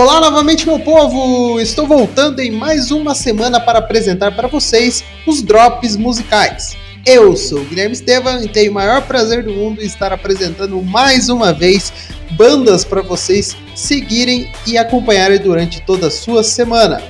Olá 0.00 0.18
novamente, 0.18 0.66
meu 0.66 0.80
povo! 0.80 1.60
Estou 1.60 1.86
voltando 1.86 2.40
em 2.40 2.50
mais 2.50 2.90
uma 2.90 3.14
semana 3.14 3.60
para 3.60 3.80
apresentar 3.80 4.34
para 4.34 4.48
vocês 4.48 5.04
os 5.26 5.42
drops 5.42 5.94
musicais. 5.94 6.74
Eu 7.04 7.36
sou 7.36 7.60
o 7.60 7.64
Guilherme 7.66 7.92
Estevam 7.92 8.42
e 8.42 8.48
tenho 8.48 8.70
o 8.70 8.74
maior 8.74 9.02
prazer 9.02 9.44
do 9.44 9.52
mundo 9.52 9.82
estar 9.82 10.10
apresentando 10.10 10.80
mais 10.80 11.28
uma 11.28 11.52
vez 11.52 11.92
bandas 12.30 12.82
para 12.82 13.02
vocês 13.02 13.54
seguirem 13.76 14.50
e 14.66 14.78
acompanharem 14.78 15.38
durante 15.38 15.82
toda 15.82 16.06
a 16.06 16.10
sua 16.10 16.42
semana. 16.42 17.02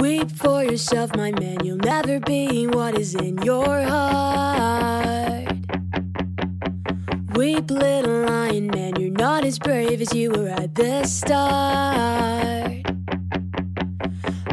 Weep 0.00 0.32
for 0.38 0.64
yourself, 0.64 1.12
my 1.18 1.32
man, 1.32 1.58
you'll 1.62 1.76
never 1.84 2.18
be 2.20 2.66
what 2.66 2.98
is 2.98 3.12
in 3.12 3.36
your 3.44 3.82
heart. 3.82 5.17
Weep, 7.38 7.70
little 7.70 8.26
lion 8.26 8.66
man, 8.66 8.96
you're 8.98 9.12
not 9.12 9.44
as 9.44 9.60
brave 9.60 10.00
as 10.00 10.12
you 10.12 10.32
were 10.32 10.48
at 10.48 10.74
the 10.74 11.04
start. 11.04 12.82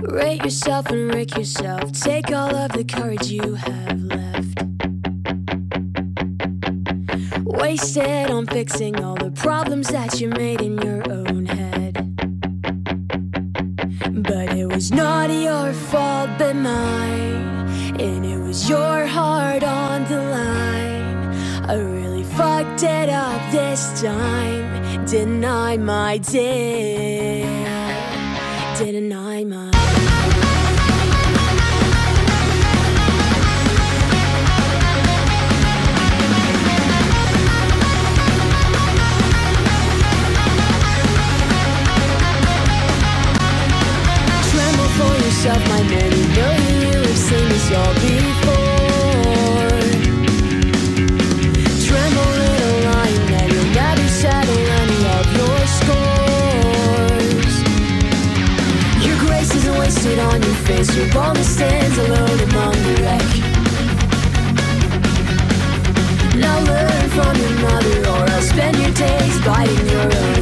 Rate 0.03 0.44
yourself 0.44 0.91
and 0.91 1.11
rake 1.11 1.35
yourself. 1.35 1.91
Take 1.94 2.30
all 2.30 2.55
of 2.55 2.73
the 2.73 2.84
courage 2.84 3.25
you 3.25 3.55
have 3.55 3.99
left. 4.03 4.61
Wasted 7.44 8.30
on 8.30 8.45
fixing 8.45 9.03
all 9.03 9.16
the 9.16 9.31
problems 9.31 9.88
that 9.88 10.22
you 10.22 10.30
made 10.30 10.61
in 10.61 10.77
your 10.77 11.02
own 11.11 11.47
head. 11.47 11.94
But 14.13 14.53
it 14.53 14.67
was 14.67 14.91
not 14.91 15.31
your 15.31 15.73
fault, 15.73 16.30
but 16.38 16.56
mine. 16.56 17.67
And 18.00 18.23
it 18.23 18.38
was 18.38 18.69
your 18.69 19.08
heart 19.08 19.63
on 19.63 20.03
the 20.03 20.22
line. 20.22 21.33
I 21.67 21.78
really 21.78 22.14
it 22.84 23.09
up 23.09 23.52
this 23.52 24.02
time. 24.02 25.06
Deny 25.06 25.78
my 25.78 26.18
dear. 26.18 27.64
Wasted 59.86 60.17
on 60.17 60.41
your 60.41 60.55
face. 60.67 60.95
Your 60.97 61.11
bomb 61.14 61.36
stands 61.38 61.97
alone 61.97 62.39
among 62.50 62.73
the 62.86 62.94
wreck. 63.03 63.28
Now 66.36 66.58
learn 66.72 67.09
from 67.16 67.33
your 67.44 67.55
mother 67.61 67.97
Or 68.09 68.30
else 68.33 68.50
spend 68.50 68.75
your 68.78 68.91
days 68.91 69.36
biting 69.45 69.88
your 69.88 70.03
own 70.03 70.34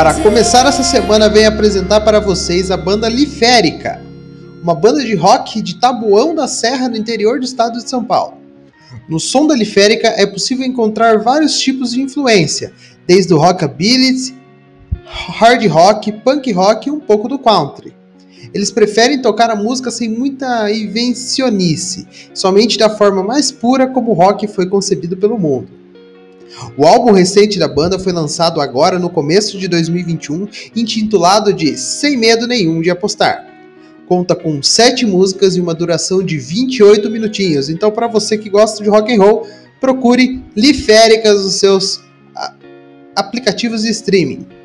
Para 0.00 0.14
começar 0.14 0.66
essa 0.66 0.82
semana, 0.82 1.28
venho 1.28 1.48
apresentar 1.48 2.00
para 2.00 2.18
vocês 2.18 2.70
a 2.70 2.76
banda 2.78 3.06
Liférica, 3.06 4.00
uma 4.62 4.74
banda 4.74 5.04
de 5.04 5.14
rock 5.14 5.60
de 5.60 5.78
Tabuão 5.78 6.34
da 6.34 6.48
Serra 6.48 6.88
no 6.88 6.96
interior 6.96 7.38
do 7.38 7.44
estado 7.44 7.76
de 7.76 7.86
São 7.86 8.02
Paulo. 8.02 8.38
No 9.06 9.20
som 9.20 9.46
da 9.46 9.54
Liférica 9.54 10.08
é 10.08 10.24
possível 10.24 10.64
encontrar 10.64 11.18
vários 11.18 11.60
tipos 11.60 11.92
de 11.92 12.00
influência, 12.00 12.72
desde 13.06 13.34
o 13.34 13.36
rockabilly, 13.36 14.34
hard 15.04 15.66
rock, 15.66 16.12
punk 16.12 16.50
rock 16.50 16.88
e 16.88 16.90
um 16.90 16.98
pouco 16.98 17.28
do 17.28 17.38
country. 17.38 17.92
Eles 18.54 18.70
preferem 18.70 19.20
tocar 19.20 19.50
a 19.50 19.54
música 19.54 19.90
sem 19.90 20.08
muita 20.08 20.72
invencionice, 20.72 22.08
somente 22.32 22.78
da 22.78 22.88
forma 22.88 23.22
mais 23.22 23.52
pura 23.52 23.86
como 23.86 24.12
o 24.12 24.14
rock 24.14 24.48
foi 24.48 24.66
concebido 24.66 25.14
pelo 25.18 25.38
mundo. 25.38 25.79
O 26.76 26.86
álbum 26.86 27.12
recente 27.12 27.58
da 27.58 27.68
banda 27.68 27.98
foi 27.98 28.12
lançado 28.12 28.60
agora 28.60 28.98
no 28.98 29.10
começo 29.10 29.58
de 29.58 29.68
2021, 29.68 30.48
intitulado 30.74 31.52
de 31.52 31.76
Sem 31.76 32.16
Medo 32.16 32.46
Nenhum 32.46 32.80
de 32.80 32.90
Apostar. 32.90 33.46
Conta 34.06 34.34
com 34.34 34.60
sete 34.62 35.06
músicas 35.06 35.56
e 35.56 35.60
uma 35.60 35.72
duração 35.74 36.22
de 36.22 36.36
28 36.36 37.08
minutinhos. 37.08 37.68
Então, 37.68 37.92
para 37.92 38.08
você 38.08 38.36
que 38.36 38.50
gosta 38.50 38.82
de 38.82 38.90
rock 38.90 39.14
and 39.14 39.22
roll, 39.22 39.46
procure 39.80 40.42
Liféricas 40.56 41.42
nos 41.42 41.54
seus 41.54 42.00
ah, 42.34 42.52
aplicativos 43.14 43.82
de 43.82 43.90
streaming. 43.90 44.59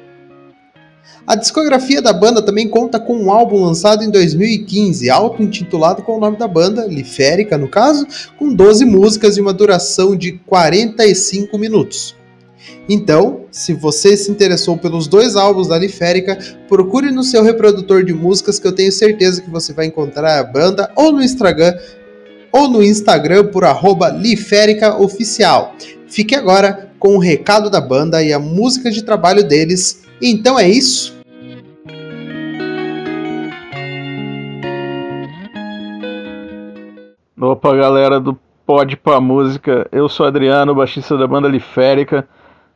A 1.28 1.34
discografia 1.34 2.04
da 2.04 2.14
banda 2.14 2.40
também 2.40 2.68
conta 2.68 3.00
com 3.00 3.18
um 3.18 3.32
álbum 3.32 3.64
lançado 3.64 4.04
em 4.04 4.12
2015, 4.12 5.10
auto-intitulado 5.10 6.04
com 6.04 6.18
o 6.18 6.20
nome 6.20 6.38
da 6.38 6.48
banda, 6.48 6.86
Liférica 6.86 7.58
no 7.58 7.68
caso, 7.68 8.06
com 8.38 8.54
12 8.54 8.86
músicas 8.86 9.36
e 9.36 9.42
uma 9.42 9.52
duração 9.52 10.16
de 10.16 10.34
45 10.46 11.58
minutos. 11.58 12.16
Então, 12.88 13.46
se 13.50 13.74
você 13.74 14.16
se 14.16 14.30
interessou 14.30 14.78
pelos 14.78 15.08
dois 15.08 15.36
álbuns 15.36 15.68
da 15.68 15.80
Liférica, 15.80 16.38
procure 16.68 17.10
no 17.12 17.24
seu 17.24 17.42
reprodutor 17.42 18.04
de 18.04 18.14
músicas 18.14 18.60
que 18.60 18.68
eu 18.68 18.72
tenho 18.72 18.92
certeza 18.92 19.42
que 19.42 19.50
você 19.50 19.74
vai 19.74 19.88
encontrar 19.88 20.40
a 20.40 20.44
banda 20.44 20.92
ou 20.96 21.12
no 21.12 21.24
Instagram 21.24 21.76
ou 22.52 22.70
no 22.70 22.84
Instagram 22.84 23.48
por 23.48 23.66
arroba 23.66 24.10
Liférica 24.10 24.96
Oficial. 24.96 25.76
Fique 26.08 26.36
agora 26.36 26.92
com 27.00 27.16
o 27.16 27.20
recado 27.20 27.70
da 27.70 27.82
banda 27.82 28.24
e 28.24 28.32
a 28.32 28.40
música 28.40 28.92
de 28.92 29.04
trabalho 29.04 29.44
deles. 29.44 30.04
Então 30.22 30.58
é 30.58 30.70
isso. 30.70 31.15
Opa, 37.38 37.76
galera 37.76 38.18
do 38.18 38.40
Pod 38.66 38.96
Pra 38.96 39.20
Música, 39.20 39.86
eu 39.92 40.08
sou 40.08 40.26
Adriano, 40.26 40.74
baixista 40.74 41.18
da 41.18 41.28
banda 41.28 41.50
Liférica. 41.50 42.26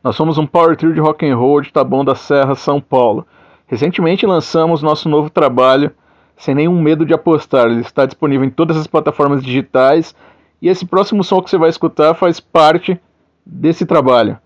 Nós 0.04 0.14
somos 0.14 0.36
um 0.36 0.46
power 0.46 0.76
trio 0.76 0.92
de 0.92 1.00
rock 1.00 1.26
and 1.26 1.34
roll 1.34 1.62
de 1.62 1.72
Taboão 1.72 2.04
da 2.04 2.14
Serra, 2.14 2.54
São 2.54 2.78
Paulo. 2.78 3.26
Recentemente 3.66 4.26
lançamos 4.26 4.82
nosso 4.82 5.08
novo 5.08 5.30
trabalho, 5.30 5.90
Sem 6.36 6.54
Nenhum 6.54 6.78
Medo 6.78 7.06
de 7.06 7.14
Apostar. 7.14 7.68
Ele 7.68 7.80
está 7.80 8.04
disponível 8.04 8.46
em 8.46 8.50
todas 8.50 8.76
as 8.76 8.86
plataformas 8.86 9.42
digitais 9.42 10.14
e 10.60 10.68
esse 10.68 10.84
próximo 10.84 11.24
som 11.24 11.40
que 11.40 11.48
você 11.48 11.56
vai 11.56 11.70
escutar 11.70 12.12
faz 12.12 12.38
parte 12.38 13.00
desse 13.46 13.86
trabalho. 13.86 14.38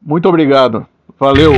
Muito 0.00 0.28
obrigado. 0.28 0.86
Valeu! 1.18 1.54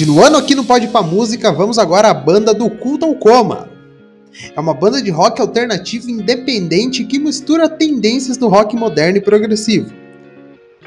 Continuando 0.00 0.38
aqui 0.38 0.54
no 0.54 0.64
Pode 0.64 0.88
Pra 0.88 1.02
Música, 1.02 1.52
vamos 1.52 1.78
agora 1.78 2.08
à 2.08 2.14
banda 2.14 2.54
do 2.54 2.70
Culto 2.70 3.04
ao 3.04 3.14
Coma. 3.16 3.68
É 4.56 4.58
uma 4.58 4.72
banda 4.72 5.02
de 5.02 5.10
rock 5.10 5.42
alternativo 5.42 6.08
independente 6.08 7.04
que 7.04 7.18
mistura 7.18 7.68
tendências 7.68 8.38
do 8.38 8.48
rock 8.48 8.74
moderno 8.74 9.18
e 9.18 9.20
progressivo. 9.20 9.92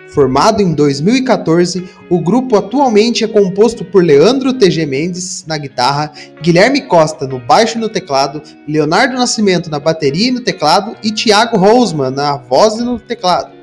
Formado 0.08 0.64
em 0.64 0.74
2014, 0.74 1.88
o 2.10 2.20
grupo 2.20 2.58
atualmente 2.58 3.24
é 3.24 3.28
composto 3.28 3.86
por 3.86 4.04
Leandro 4.04 4.52
TG 4.52 4.88
Mendes 4.88 5.46
na 5.46 5.60
guitarra, 5.60 6.12
Guilherme 6.42 6.82
Costa 6.82 7.28
no 7.28 7.38
baixo 7.38 7.78
e 7.78 7.82
no 7.82 7.90
teclado, 7.90 8.42
Leonardo 8.68 9.14
Nascimento 9.14 9.70
na 9.70 9.78
bateria 9.78 10.30
e 10.30 10.32
no 10.32 10.42
teclado 10.42 10.98
e 11.04 11.12
Thiago 11.12 11.56
Rosman 11.56 12.10
na 12.10 12.38
voz 12.38 12.80
e 12.80 12.82
no 12.82 13.00
teclado. 13.00 13.63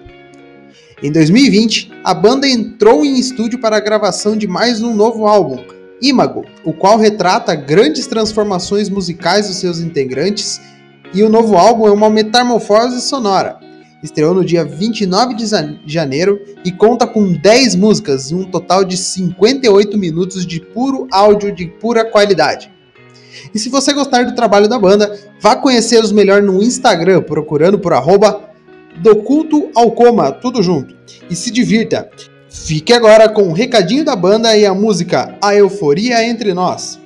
Em 1.03 1.11
2020, 1.11 1.91
a 2.05 2.13
banda 2.13 2.47
entrou 2.47 3.03
em 3.03 3.19
estúdio 3.19 3.59
para 3.59 3.79
a 3.79 3.81
gravação 3.81 4.37
de 4.37 4.47
mais 4.47 4.83
um 4.83 4.95
novo 4.95 5.27
álbum, 5.27 5.65
Imago, 6.03 6.45
o 6.63 6.75
qual 6.75 6.99
retrata 6.99 7.55
grandes 7.55 8.07
transformações 8.07 8.91
musicais 8.91 9.49
dos 9.49 9.57
seus 9.57 9.81
integrantes, 9.81 10.61
e 11.15 11.23
o 11.23 11.31
novo 11.31 11.57
álbum 11.57 11.87
é 11.87 11.91
uma 11.91 12.11
metamorfose 12.11 13.01
sonora. 13.01 13.59
Estreou 14.03 14.35
no 14.35 14.45
dia 14.45 14.63
29 14.63 15.35
de 15.35 15.47
janeiro 15.87 16.39
e 16.67 16.71
conta 16.71 17.07
com 17.07 17.33
10 17.33 17.77
músicas 17.77 18.31
e 18.31 18.35
um 18.35 18.45
total 18.45 18.85
de 18.85 18.99
58 18.99 19.97
minutos 19.97 20.45
de 20.45 20.61
puro 20.61 21.07
áudio 21.11 21.51
de 21.51 21.67
pura 21.67 22.05
qualidade. 22.05 22.71
E 23.55 23.59
se 23.59 23.71
você 23.71 23.95
gostar 23.95 24.27
do 24.27 24.35
trabalho 24.35 24.69
da 24.69 24.79
banda, 24.79 25.19
vá 25.41 25.57
conhecê-los 25.57 26.13
melhor 26.13 26.43
no 26.43 26.63
Instagram, 26.63 27.23
procurando 27.23 27.79
por 27.79 27.95
arroba 27.95 28.50
do 29.01 29.17
culto 29.17 29.71
ao 29.75 29.93
coma, 29.93 30.31
tudo 30.31 30.63
junto. 30.63 30.95
E 31.29 31.35
se 31.35 31.51
divirta. 31.51 32.09
Fique 32.49 32.93
agora 32.93 33.29
com 33.29 33.49
o 33.49 33.53
recadinho 33.53 34.05
da 34.05 34.15
banda 34.15 34.57
e 34.57 34.67
a 34.67 34.75
música 34.75 35.37
A 35.43 35.55
Euforia 35.55 36.25
Entre 36.25 36.53
Nós. 36.53 36.99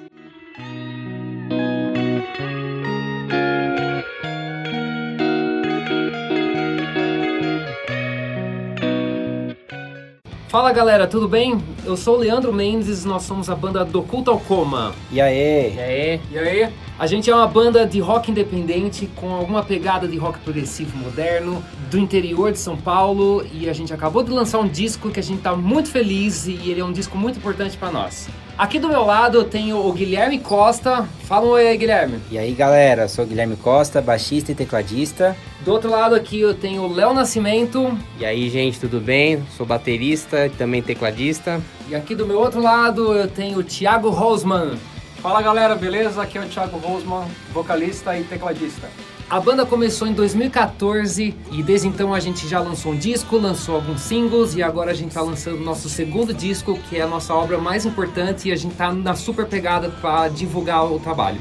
Fala 10.54 10.70
galera, 10.70 11.08
tudo 11.08 11.26
bem? 11.26 11.61
Eu 11.84 11.96
sou 11.96 12.14
o 12.14 12.18
Leandro 12.20 12.52
Mendes, 12.52 13.04
nós 13.04 13.25
somos 13.25 13.50
a 13.50 13.56
banda 13.56 13.84
do 13.84 14.00
Culto 14.04 14.30
ao 14.30 14.38
Coma. 14.38 14.94
E 15.11 15.20
aí? 15.20 15.75
E 15.75 15.80
aí? 15.80 16.20
E 16.30 16.38
aí? 16.38 16.68
A 16.96 17.08
gente 17.08 17.28
é 17.28 17.34
uma 17.34 17.49
banda 17.49 17.84
de 17.84 17.99
rock 17.99 18.30
independente 18.30 19.11
com 19.16 19.34
alguma 19.34 19.64
pegada 19.64 20.06
de 20.06 20.16
rock 20.16 20.38
progressivo 20.38 20.96
moderno 20.96 21.61
do 21.90 21.99
interior 21.99 22.52
de 22.52 22.61
São 22.61 22.76
Paulo 22.76 23.44
e 23.52 23.68
a 23.68 23.73
gente 23.73 23.92
acabou 23.92 24.23
de 24.23 24.30
lançar 24.30 24.61
um 24.61 24.68
disco 24.68 25.11
que 25.11 25.18
a 25.18 25.23
gente 25.25 25.42
tá 25.42 25.56
muito 25.56 25.90
feliz 25.90 26.46
e 26.46 26.52
ele 26.70 26.80
é 26.80 26.84
um 26.84 26.92
disco 26.92 27.18
muito 27.18 27.37
importante 27.37 27.76
pra 27.76 27.90
nós. 27.90 28.28
Aqui 28.56 28.78
do 28.78 28.88
meu 28.88 29.04
lado 29.04 29.38
eu 29.38 29.44
tenho 29.44 29.84
o 29.84 29.92
Guilherme 29.92 30.38
Costa. 30.38 31.04
Fala 31.25 31.46
um 31.46 31.50
oi 31.50 31.66
aí, 31.66 31.76
Guilherme. 31.76 32.20
E 32.30 32.38
aí, 32.38 32.52
galera? 32.52 33.08
Sou 33.08 33.25
o 33.25 33.26
Guilherme 33.26 33.56
Costa, 33.56 34.00
baixista 34.00 34.52
e 34.52 34.54
tecladista. 34.54 35.37
Do 35.64 35.73
outro 35.73 35.90
lado 35.90 36.14
aqui 36.14 36.38
eu 36.40 36.52
tenho 36.52 36.83
o 36.83 36.92
Léo 36.92 37.14
Nascimento. 37.14 37.97
E 38.18 38.26
aí, 38.26 38.50
gente, 38.50 38.78
tudo 38.78 39.00
bem? 39.00 39.42
Sou 39.56 39.64
baterista 39.64 40.47
e 40.47 40.50
também 40.50 40.83
tecladista. 40.83 41.59
E 41.88 41.94
aqui 41.94 42.14
do 42.14 42.26
meu 42.26 42.38
outro 42.38 42.61
lado 42.61 43.14
eu 43.14 43.26
tenho 43.26 43.61
o 43.61 43.64
Thiago 43.64 44.11
Rosman. 44.11 44.76
Fala 45.23 45.40
galera, 45.40 45.75
beleza? 45.75 46.21
Aqui 46.21 46.37
é 46.37 46.42
o 46.42 46.47
Thiago 46.47 46.76
Rosman, 46.76 47.25
vocalista 47.50 48.14
e 48.18 48.25
tecladista. 48.25 48.90
A 49.30 49.40
banda 49.40 49.64
começou 49.64 50.06
em 50.06 50.12
2014 50.12 51.35
e 51.50 51.62
desde 51.62 51.88
então 51.88 52.12
a 52.12 52.21
gente 52.21 52.47
já 52.47 52.61
lançou 52.61 52.92
um 52.92 52.97
disco, 52.97 53.38
lançou 53.38 53.76
alguns 53.76 54.02
singles 54.02 54.54
e 54.54 54.62
agora 54.62 54.90
a 54.90 54.94
gente 54.94 55.09
está 55.09 55.23
lançando 55.23 55.56
o 55.56 55.64
nosso 55.64 55.88
segundo 55.88 56.35
disco, 56.35 56.78
que 56.90 56.99
é 56.99 57.00
a 57.00 57.06
nossa 57.06 57.35
obra 57.35 57.56
mais 57.56 57.87
importante 57.87 58.50
e 58.50 58.52
a 58.52 58.56
gente 58.56 58.75
tá 58.75 58.92
na 58.92 59.14
super 59.14 59.47
pegada 59.47 59.88
para 59.88 60.28
divulgar 60.28 60.85
o 60.85 61.00
trabalho. 61.00 61.40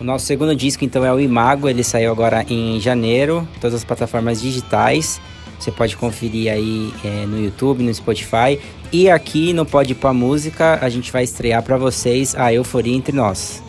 O 0.00 0.04
nosso 0.04 0.26
segundo 0.26 0.54
disco, 0.56 0.84
então, 0.84 1.04
é 1.04 1.12
o 1.12 1.20
Imago. 1.20 1.68
Ele 1.68 1.84
saiu 1.84 2.10
agora 2.10 2.44
em 2.48 2.80
janeiro, 2.80 3.46
todas 3.60 3.74
as 3.74 3.84
plataformas 3.84 4.40
digitais. 4.40 5.20
Você 5.58 5.70
pode 5.70 5.96
conferir 5.96 6.52
aí 6.52 6.92
é, 7.04 7.26
no 7.26 7.38
YouTube, 7.42 7.82
no 7.82 7.94
Spotify. 7.94 8.58
E 8.92 9.08
aqui 9.08 9.52
no 9.52 9.64
Pode 9.64 9.94
Pá 9.94 10.12
Música, 10.12 10.78
a 10.82 10.88
gente 10.88 11.10
vai 11.12 11.24
estrear 11.24 11.62
para 11.62 11.76
vocês 11.76 12.34
a 12.34 12.52
Euforia 12.52 12.94
Entre 12.94 13.14
Nós. 13.14 13.62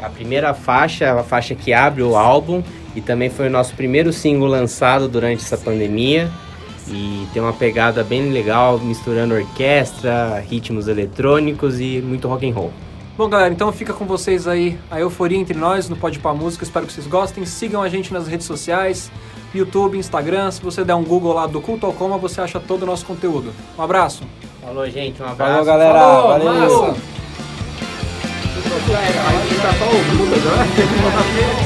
A 0.00 0.08
primeira 0.08 0.54
faixa 0.54 1.04
é 1.06 1.10
a 1.10 1.22
faixa 1.22 1.54
que 1.54 1.72
abre 1.72 2.02
o 2.02 2.16
álbum 2.16 2.62
e 2.94 3.00
também 3.00 3.28
foi 3.28 3.48
o 3.48 3.50
nosso 3.50 3.74
primeiro 3.74 4.12
single 4.12 4.48
lançado 4.48 5.08
durante 5.08 5.42
essa 5.42 5.58
pandemia. 5.58 6.30
E 6.88 7.26
tem 7.32 7.42
uma 7.42 7.52
pegada 7.52 8.04
bem 8.04 8.30
legal, 8.30 8.78
misturando 8.78 9.34
orquestra, 9.34 10.44
ritmos 10.48 10.86
eletrônicos 10.86 11.80
e 11.80 12.02
muito 12.04 12.28
rock 12.28 12.48
and 12.48 12.54
roll. 12.54 12.72
Bom 13.16 13.28
galera, 13.28 13.54
então 13.54 13.70
fica 13.72 13.92
com 13.92 14.04
vocês 14.06 14.48
aí 14.48 14.76
a 14.90 14.98
euforia 14.98 15.38
entre 15.38 15.56
nós 15.56 15.88
no 15.88 15.94
Pode 15.94 16.18
Pá 16.18 16.34
Música. 16.34 16.64
Espero 16.64 16.84
que 16.84 16.92
vocês 16.92 17.06
gostem. 17.06 17.46
Sigam 17.46 17.80
a 17.80 17.88
gente 17.88 18.12
nas 18.12 18.26
redes 18.26 18.44
sociais, 18.44 19.08
YouTube, 19.54 19.96
Instagram. 19.96 20.50
Se 20.50 20.60
você 20.60 20.84
der 20.84 20.96
um 20.96 21.04
Google 21.04 21.32
lá 21.32 21.46
do 21.46 21.60
Culto 21.60 21.86
ao 21.86 21.92
Coma, 21.92 22.18
você 22.18 22.40
acha 22.40 22.58
todo 22.58 22.82
o 22.82 22.86
nosso 22.86 23.06
conteúdo. 23.06 23.52
Um 23.78 23.82
abraço. 23.82 24.24
Falou, 24.60 24.90
gente, 24.90 25.22
um 25.22 25.26
abraço. 25.26 25.52
Falou, 25.52 25.64
galera. 25.64 25.98
Falou, 25.98 26.28
Valeu. 26.28 26.82
massa. 26.82 27.14
Thank 30.86 31.58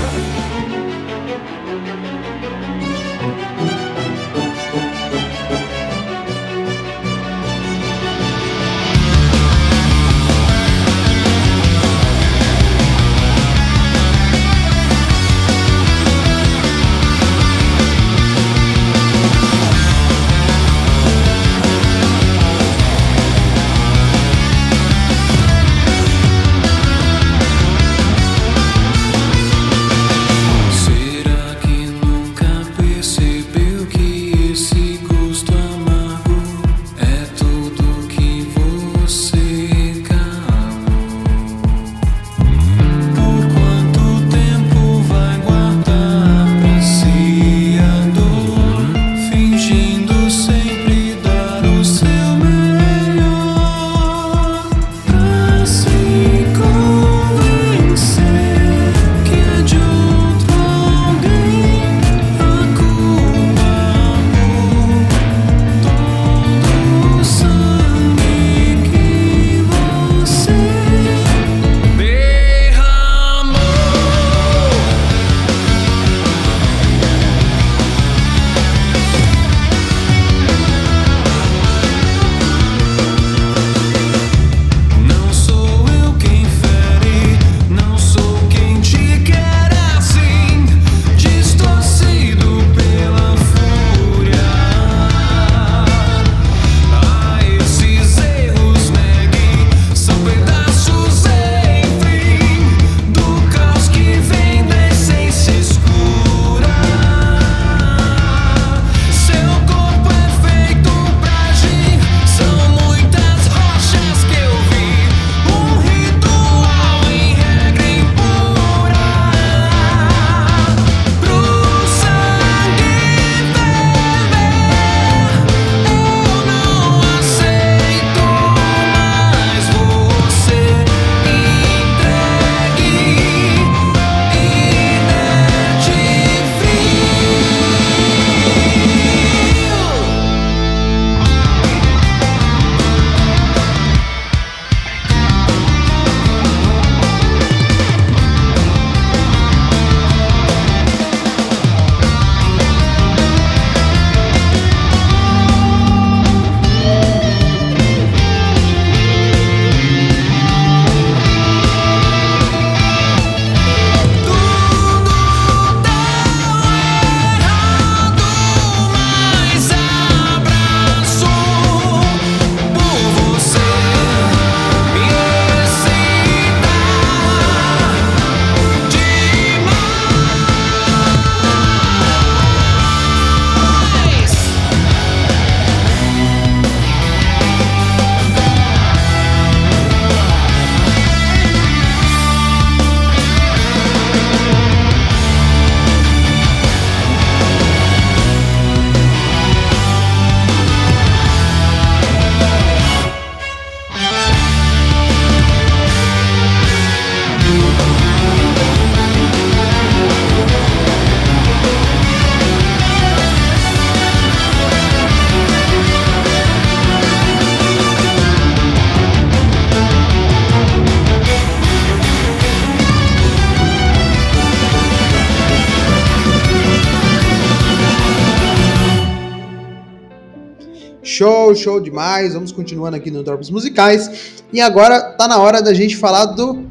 Show, 231.59 231.81
demais. 231.81 232.35
Vamos 232.35 232.53
continuando 232.53 232.97
aqui 232.97 233.11
no 233.11 233.23
Drops 233.23 233.51
Musicais. 233.51 234.33
E 234.53 234.61
agora 234.61 235.13
tá 235.13 235.29
na 235.29 235.39
hora 235.39 235.61
da 235.61 235.75
gente 235.75 235.97
falar 235.97 236.27
do 236.27 236.67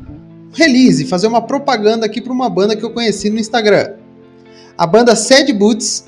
release, 0.54 1.06
fazer 1.06 1.28
uma 1.28 1.42
propaganda 1.42 2.06
aqui 2.06 2.22
para 2.22 2.34
uma 2.34 2.50
banda 2.50 2.76
que 2.76 2.84
eu 2.84 2.90
conheci 2.90 3.30
no 3.30 3.40
Instagram. 3.40 3.94
A 4.78 4.88
banda 4.88 5.16
Sad 5.16 5.52
Boots 5.54 6.06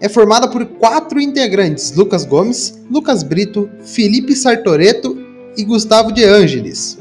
é 0.00 0.08
formada 0.08 0.48
por 0.48 0.64
quatro 0.64 1.20
integrantes: 1.20 1.94
Lucas 1.94 2.24
Gomes, 2.24 2.78
Lucas 2.90 3.22
Brito, 3.22 3.68
Felipe 3.82 4.34
Sartoreto 4.34 5.16
e 5.56 5.64
Gustavo 5.64 6.12
de 6.12 6.24
Ângeles. 6.24 6.98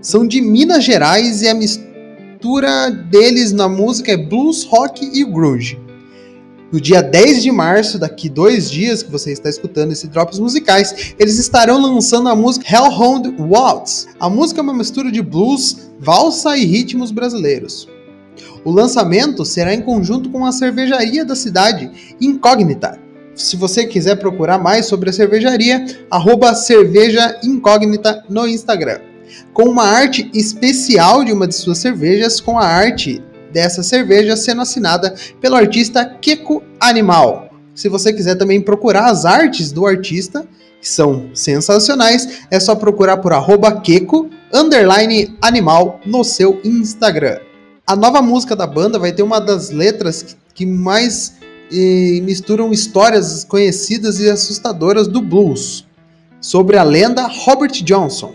São 0.00 0.26
de 0.26 0.40
Minas 0.40 0.84
Gerais 0.84 1.42
e 1.42 1.48
a 1.48 1.54
mistura 1.54 2.90
deles 2.90 3.52
na 3.52 3.68
música 3.68 4.12
é 4.12 4.16
blues, 4.16 4.64
rock 4.64 5.04
e 5.12 5.24
grunge. 5.24 5.78
No 6.70 6.78
dia 6.78 7.02
10 7.02 7.42
de 7.42 7.50
março, 7.50 7.98
daqui 7.98 8.28
dois 8.28 8.70
dias 8.70 9.02
que 9.02 9.10
você 9.10 9.32
está 9.32 9.48
escutando 9.48 9.92
esse 9.92 10.06
Drops 10.06 10.38
Musicais, 10.38 11.14
eles 11.18 11.38
estarão 11.38 11.80
lançando 11.80 12.28
a 12.28 12.36
música 12.36 12.66
Hellhound 12.70 13.36
Waltz. 13.38 14.08
A 14.20 14.28
música 14.28 14.60
é 14.60 14.62
uma 14.62 14.74
mistura 14.74 15.10
de 15.10 15.22
blues, 15.22 15.88
valsa 15.98 16.58
e 16.58 16.66
ritmos 16.66 17.10
brasileiros. 17.10 17.88
O 18.66 18.70
lançamento 18.70 19.46
será 19.46 19.72
em 19.72 19.80
conjunto 19.80 20.28
com 20.28 20.44
a 20.44 20.52
cervejaria 20.52 21.24
da 21.24 21.34
cidade, 21.34 22.16
Incógnita. 22.20 23.00
Se 23.34 23.56
você 23.56 23.86
quiser 23.86 24.16
procurar 24.16 24.58
mais 24.58 24.84
sobre 24.84 25.08
a 25.08 25.12
cervejaria, 25.12 25.86
arroba 26.10 26.54
cerveja 26.54 27.38
incógnita 27.42 28.24
no 28.28 28.46
Instagram. 28.46 28.98
Com 29.54 29.70
uma 29.70 29.84
arte 29.84 30.30
especial 30.34 31.24
de 31.24 31.32
uma 31.32 31.46
de 31.46 31.54
suas 31.54 31.78
cervejas, 31.78 32.40
com 32.40 32.58
a 32.58 32.66
arte 32.66 33.22
dessa 33.52 33.82
cerveja 33.82 34.36
sendo 34.36 34.62
assinada 34.62 35.14
pelo 35.40 35.56
artista 35.56 36.04
Keko 36.04 36.62
Animal. 36.80 37.50
Se 37.74 37.88
você 37.88 38.12
quiser 38.12 38.34
também 38.36 38.60
procurar 38.60 39.06
as 39.06 39.24
artes 39.24 39.70
do 39.70 39.86
artista, 39.86 40.46
que 40.80 40.88
são 40.88 41.30
sensacionais, 41.34 42.40
é 42.50 42.58
só 42.60 42.74
procurar 42.74 43.18
por 43.18 43.32
arroba 43.32 43.80
Keko 43.80 44.28
underline 44.52 45.36
animal 45.42 46.00
no 46.04 46.24
seu 46.24 46.60
Instagram. 46.64 47.38
A 47.86 47.96
nova 47.96 48.20
música 48.20 48.54
da 48.54 48.66
banda 48.66 48.98
vai 48.98 49.12
ter 49.12 49.22
uma 49.22 49.40
das 49.40 49.70
letras 49.70 50.36
que- 50.54 50.66
mais 50.66 51.34
eh, 51.70 52.20
misturam 52.22 52.72
histórias 52.72 53.44
conhecidas 53.44 54.18
e 54.18 54.28
assustadoras 54.28 55.06
do 55.06 55.20
blues, 55.20 55.86
sobre 56.40 56.76
a 56.78 56.82
lenda 56.82 57.26
Robert 57.26 57.72
Johnson. 57.84 58.34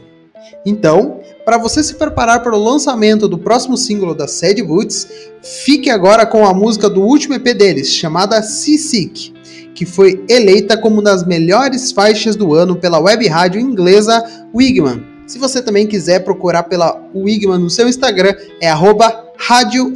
Então, 0.66 1.20
para 1.46 1.58
você 1.58 1.84
se 1.84 1.96
preparar 1.96 2.42
para 2.42 2.56
o 2.56 2.64
lançamento 2.64 3.28
do 3.28 3.38
próximo 3.38 3.76
single 3.76 4.16
da 4.16 4.28
Sad 4.28 4.62
Boots, 4.64 5.08
fique 5.42 5.90
agora 5.90 6.26
com 6.26 6.46
a 6.46 6.54
música 6.54 6.90
do 6.90 7.02
último 7.02 7.34
EP 7.36 7.56
deles, 7.56 7.90
chamada 7.90 8.42
Seasick, 8.42 9.34
que 9.76 9.86
foi 9.86 10.24
eleita 10.30 10.78
como 10.78 10.96
uma 10.96 11.04
das 11.04 11.26
melhores 11.26 11.92
faixas 11.92 12.36
do 12.36 12.54
ano 12.54 12.76
pela 12.76 13.00
web 13.00 13.28
rádio 13.28 13.60
inglesa 13.60 14.24
Wigman. 14.54 15.04
Se 15.28 15.38
você 15.38 15.62
também 15.62 15.88
quiser 15.88 16.24
procurar 16.24 16.64
pela 16.64 17.02
Wigman 17.14 17.60
no 17.60 17.70
seu 17.70 17.88
Instagram, 17.88 18.36
é 18.62 18.70
arroba 18.70 19.32
rádio 19.38 19.92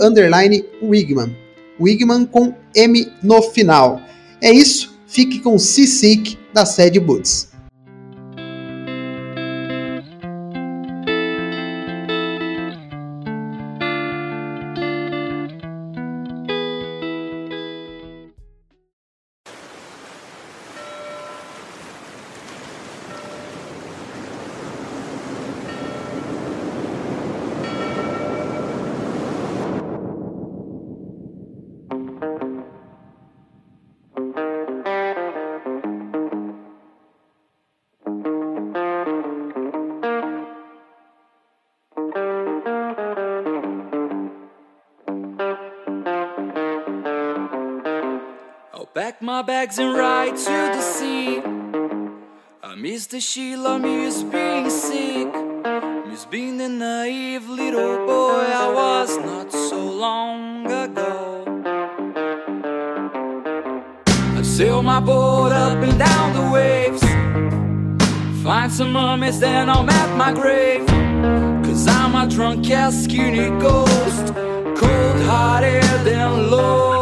Wigman. 0.81 1.36
Wigman 1.79 2.25
com 2.25 2.53
M 2.75 3.07
no 3.23 3.41
final. 3.41 4.01
É 4.41 4.51
isso, 4.51 4.97
fique 5.07 5.39
com 5.39 5.57
Seasick 5.57 6.38
da 6.53 6.65
Sad 6.65 6.99
Boots. 6.99 7.49
Pack 48.97 49.21
my 49.21 49.43
bags 49.43 49.77
and 49.77 49.95
ride 49.95 50.36
to 50.36 50.57
the 50.75 50.81
sea. 50.81 51.39
I 52.63 52.73
miss 52.73 53.05
the 53.05 53.19
Sheila, 53.19 53.77
miss 53.77 54.23
being 54.23 54.71
sick. 54.71 55.31
Miss 56.07 56.25
being 56.25 56.57
the 56.57 56.67
naive 56.67 57.47
little 57.47 58.07
boy 58.07 58.45
I 58.63 58.67
was 58.73 59.15
not 59.19 59.51
so 59.51 59.79
long 59.79 60.65
ago. 60.65 61.45
I 64.39 64.41
sail 64.41 64.81
my 64.81 64.99
boat 64.99 65.51
up 65.51 65.77
and 65.77 65.99
down 65.99 66.33
the 66.33 66.49
waves. 66.49 67.03
Find 68.43 68.71
some 68.71 68.93
mummies, 68.93 69.39
then 69.39 69.69
I'm 69.69 69.88
at 69.88 70.17
my 70.17 70.33
grave. 70.33 70.88
Cause 71.67 71.88
I'm 71.88 72.15
a 72.15 72.27
drunk 72.27 72.67
ass 72.71 73.03
skinny 73.03 73.49
ghost. 73.62 74.33
Cold 74.81 75.19
hearted 75.29 76.07
and 76.07 76.49
low. 76.49 76.96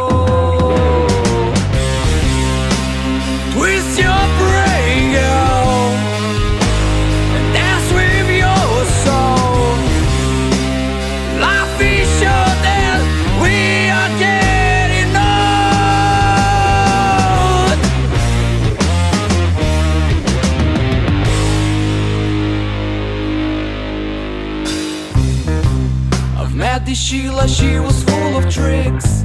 Sheila, 27.06 27.46
she 27.46 27.78
was 27.78 28.02
full 28.02 28.36
of 28.36 28.48
tricks. 28.50 29.22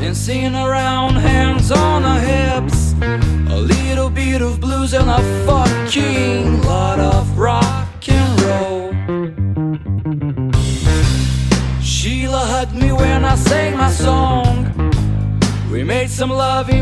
and 0.00 0.54
around, 0.54 0.73
hands 0.73 0.73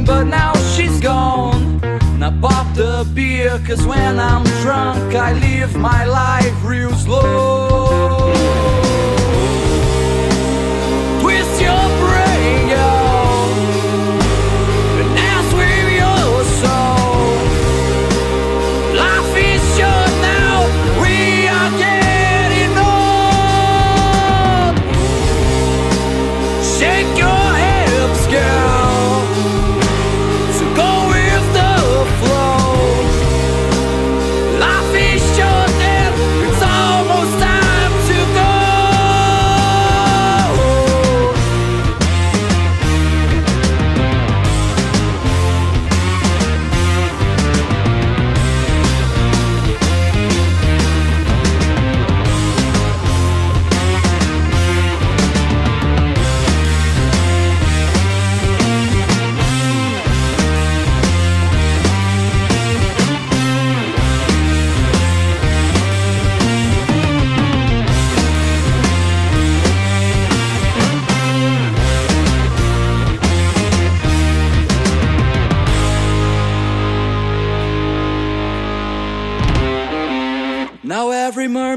but 0.05 0.25
now 0.25 0.53
she's 0.75 1.01
gone. 1.01 1.81
And 1.83 2.25
I 2.25 2.31
popped 2.41 2.77
the 2.77 3.09
beer, 3.15 3.61
cause 3.67 3.85
when 3.85 4.21
I'm 4.21 4.45
drunk, 4.63 5.15
I 5.15 5.33
live 5.33 5.77
my 5.77 6.05
life 6.05 6.65
real 6.65 6.93
slow. 6.93 8.02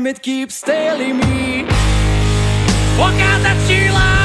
It 0.03 0.21
keeps 0.21 0.61
telling 0.61 1.17
me. 1.17 1.63
Walk 2.99 3.17
out 3.29 3.41
that 3.43 3.57
will 3.69 4.24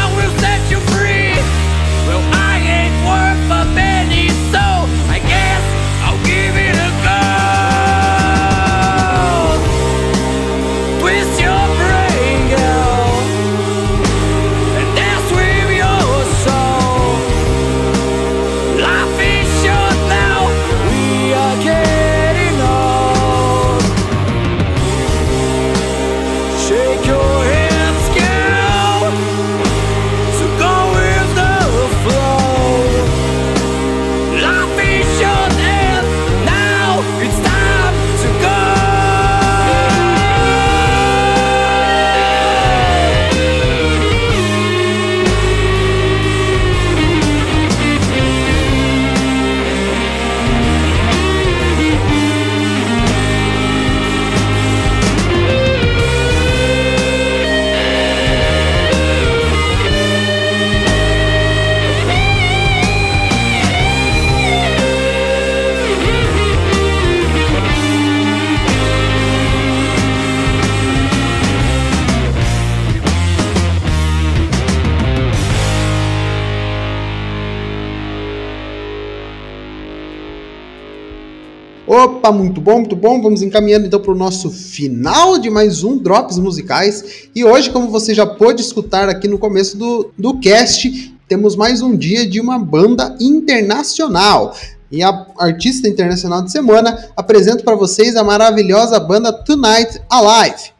Opa, 82.30 82.32
muito 82.32 82.60
bom, 82.60 82.76
muito 82.76 82.96
bom. 82.96 83.20
Vamos 83.20 83.42
encaminhando 83.42 83.86
então 83.86 84.00
para 84.00 84.12
o 84.12 84.16
nosso 84.16 84.50
final 84.50 85.36
de 85.38 85.50
mais 85.50 85.82
um 85.82 85.98
Drops 85.98 86.38
Musicais. 86.38 87.28
E 87.34 87.44
hoje, 87.44 87.70
como 87.70 87.90
você 87.90 88.14
já 88.14 88.24
pôde 88.24 88.62
escutar 88.62 89.08
aqui 89.08 89.26
no 89.26 89.36
começo 89.36 89.76
do, 89.76 90.12
do 90.16 90.38
cast, 90.38 91.12
temos 91.26 91.56
mais 91.56 91.82
um 91.82 91.96
dia 91.96 92.24
de 92.26 92.40
uma 92.40 92.58
banda 92.58 93.16
internacional. 93.20 94.54
E 94.92 95.02
a 95.02 95.26
artista 95.38 95.88
internacional 95.88 96.42
de 96.42 96.52
semana 96.52 97.10
apresento 97.16 97.64
para 97.64 97.74
vocês 97.74 98.14
a 98.14 98.22
maravilhosa 98.22 99.00
banda 99.00 99.32
Tonight 99.32 100.00
Alive. 100.08 100.70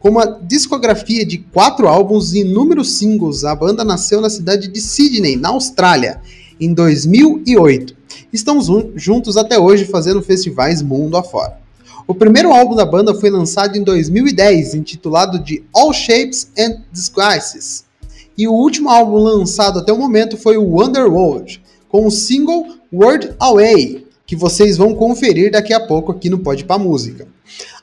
Com 0.00 0.10
uma 0.10 0.26
discografia 0.42 1.24
de 1.24 1.38
quatro 1.38 1.86
álbuns 1.86 2.34
e 2.34 2.40
inúmeros 2.40 2.98
singles, 2.98 3.44
a 3.44 3.54
banda 3.54 3.84
nasceu 3.84 4.20
na 4.20 4.30
cidade 4.30 4.66
de 4.66 4.80
Sydney, 4.80 5.36
na 5.36 5.50
Austrália, 5.50 6.20
em 6.60 6.72
2008. 6.74 7.96
Estão 8.32 8.60
jun- 8.60 8.92
juntos 8.94 9.36
até 9.36 9.58
hoje 9.58 9.84
fazendo 9.84 10.22
festivais 10.22 10.82
mundo 10.82 11.16
afora. 11.16 11.58
O 12.06 12.14
primeiro 12.14 12.52
álbum 12.52 12.74
da 12.74 12.86
banda 12.86 13.14
foi 13.14 13.28
lançado 13.30 13.76
em 13.76 13.82
2010, 13.84 14.74
intitulado 14.74 15.38
de 15.38 15.62
All 15.74 15.92
Shapes 15.92 16.50
and 16.58 16.82
Disguises. 16.90 17.84
E 18.36 18.48
o 18.48 18.52
último 18.52 18.88
álbum 18.88 19.16
lançado 19.18 19.78
até 19.78 19.92
o 19.92 19.98
momento 19.98 20.36
foi 20.36 20.56
o 20.56 20.64
Wonderworld, 20.64 21.62
com 21.88 22.06
o 22.06 22.10
single 22.10 22.66
Word 22.92 23.32
Away, 23.38 24.06
que 24.26 24.36
vocês 24.36 24.76
vão 24.76 24.94
conferir 24.94 25.50
daqui 25.50 25.72
a 25.74 25.80
pouco 25.86 26.12
aqui 26.12 26.30
no 26.30 26.38
Pode 26.38 26.64
Pá 26.64 26.78
Música. 26.78 27.26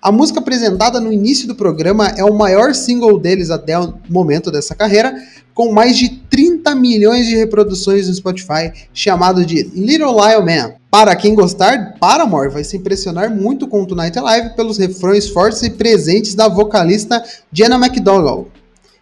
A 0.01 0.11
música 0.11 0.39
apresentada 0.39 0.99
no 0.99 1.11
início 1.11 1.47
do 1.47 1.55
programa 1.55 2.09
é 2.17 2.23
o 2.23 2.33
maior 2.33 2.73
single 2.73 3.19
deles 3.19 3.49
até 3.49 3.77
o 3.79 3.93
momento 4.09 4.51
dessa 4.51 4.75
carreira, 4.75 5.15
com 5.53 5.71
mais 5.71 5.97
de 5.97 6.09
30 6.29 6.75
milhões 6.75 7.27
de 7.27 7.35
reproduções 7.35 8.07
no 8.07 8.13
Spotify, 8.13 8.71
chamado 8.93 9.45
de 9.45 9.63
Little 9.73 10.13
Lyle 10.13 10.43
Man. 10.43 10.73
Para 10.91 11.15
quem 11.15 11.33
gostar, 11.33 11.95
Paramore 11.99 12.49
vai 12.49 12.63
se 12.63 12.77
impressionar 12.77 13.29
muito 13.29 13.67
com 13.67 13.85
Tonight 13.85 14.17
Alive 14.19 14.55
pelos 14.55 14.77
refrões 14.77 15.27
fortes 15.27 15.61
e 15.63 15.69
presentes 15.69 16.35
da 16.35 16.47
vocalista 16.47 17.23
Jenna 17.51 17.75
McDougall. 17.75 18.49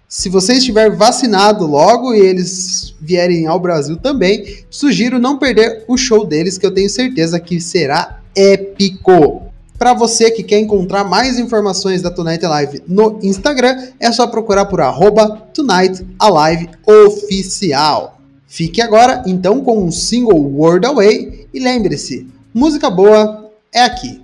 Se 0.07 0.29
você 0.29 0.53
estiver 0.53 0.95
vacinado 0.95 1.65
logo 1.65 2.13
e 2.13 2.19
eles 2.19 2.93
vierem 3.01 3.47
ao 3.47 3.59
Brasil 3.59 3.97
também, 3.97 4.63
sugiro 4.69 5.17
não 5.17 5.39
perder 5.39 5.85
o 5.87 5.97
show 5.97 6.23
deles, 6.23 6.57
que 6.57 6.65
eu 6.65 6.71
tenho 6.71 6.89
certeza 6.89 7.39
que 7.39 7.59
será 7.59 8.21
épico. 8.35 9.52
Para 9.77 9.93
você 9.93 10.31
que 10.31 10.43
quer 10.43 10.59
encontrar 10.59 11.03
mais 11.03 11.37
informações 11.37 12.01
da 12.01 12.11
Tonight 12.11 12.45
Alive 12.45 12.83
no 12.87 13.19
Instagram, 13.21 13.89
é 13.99 14.11
só 14.11 14.27
procurar 14.27 14.65
por 14.65 14.79
arroba 14.79 15.47
Tonight 15.53 16.05
Alive 16.19 16.69
Oficial. 16.85 18.19
Fique 18.47 18.81
agora 18.81 19.23
então 19.25 19.61
com 19.61 19.85
o 19.85 19.91
single 19.91 20.39
Word 20.39 20.85
Away 20.85 21.47
e 21.53 21.59
lembre-se, 21.59 22.27
música 22.53 22.89
boa 22.89 23.51
é 23.73 23.81
aqui. 23.81 24.22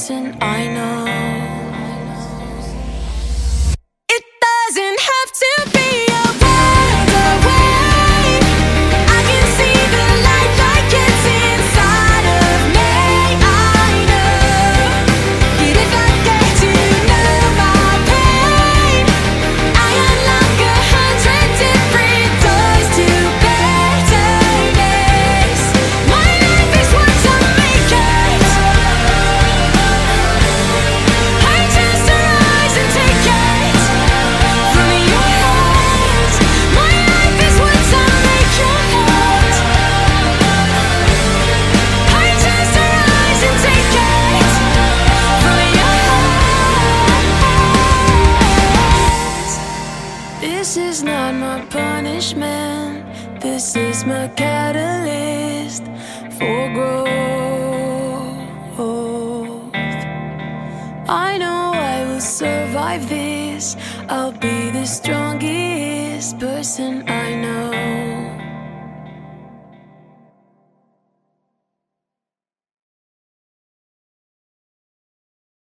Person 0.00 0.34
I 0.40 0.66
know. 0.72 0.89